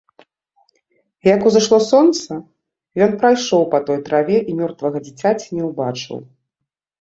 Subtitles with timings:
[1.33, 2.31] Як узышло сонца,
[3.07, 6.17] ён прайшоў па той траве і мёртвага дзіцяці не ўбачыў.